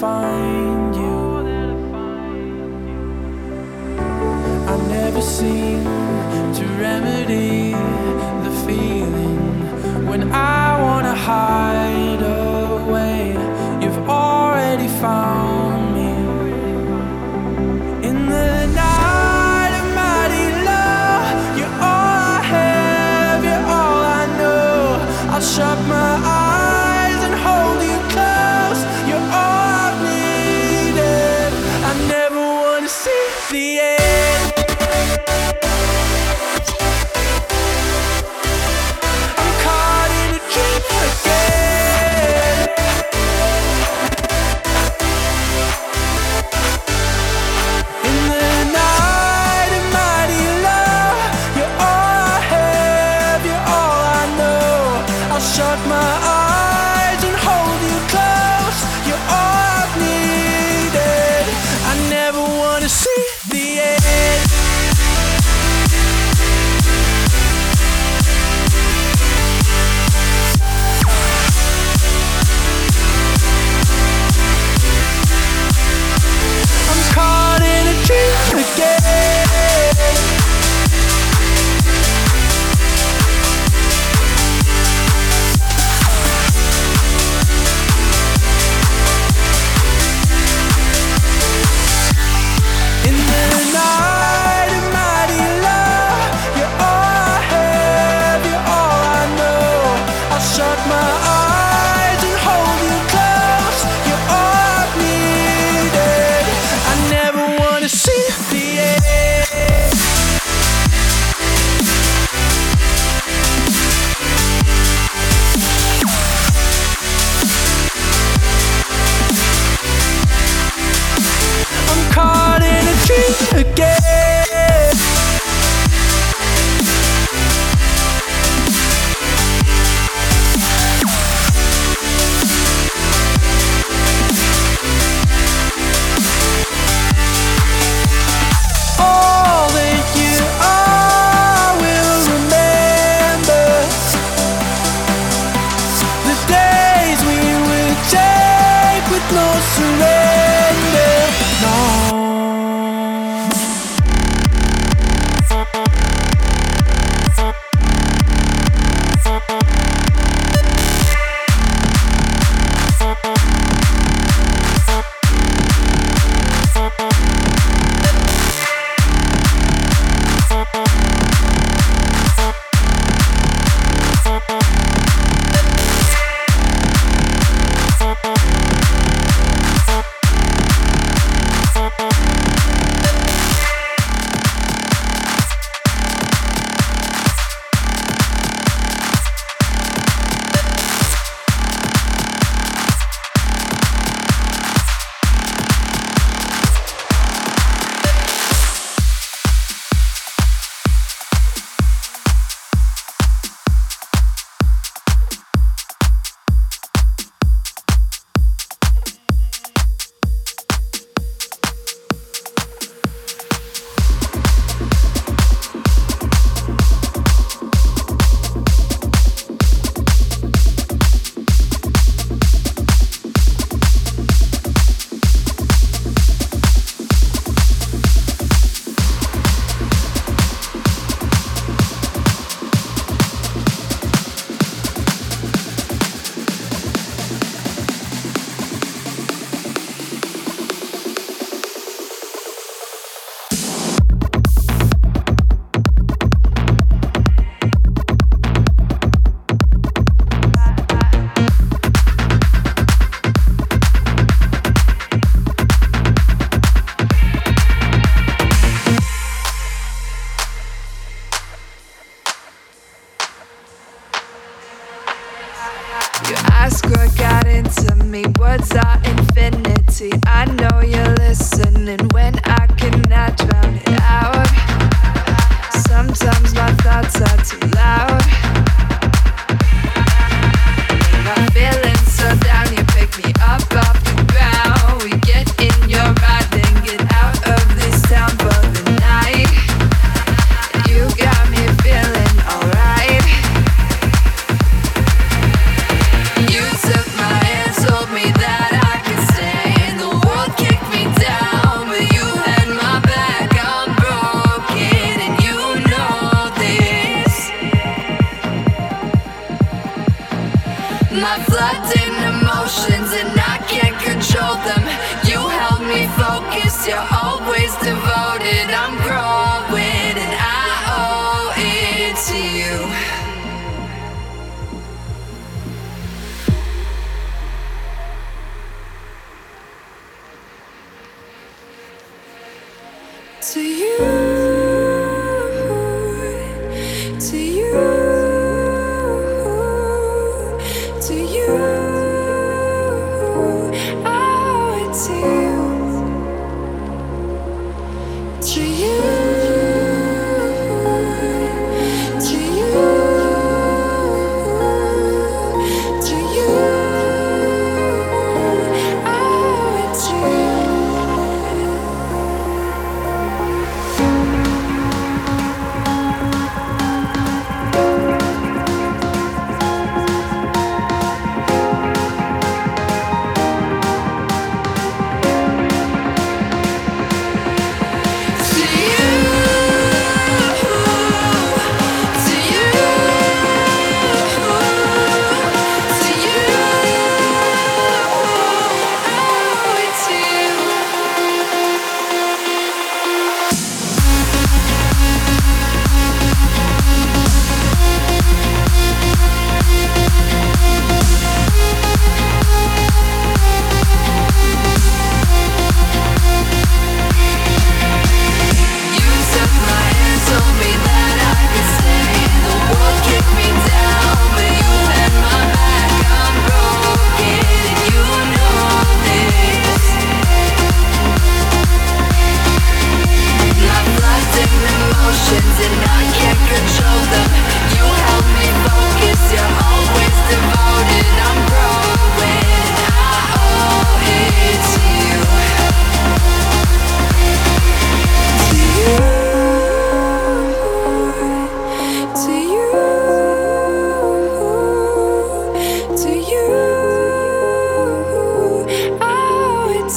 [0.00, 1.18] find you.
[4.72, 5.82] I never seem
[6.58, 7.72] to remedy
[8.44, 12.07] the feeling when I wanna hide.